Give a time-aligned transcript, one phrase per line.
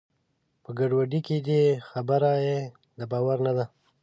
[0.63, 2.59] په ګډوډۍ کې دی؛ خبره یې
[2.99, 3.65] د باور نه ده.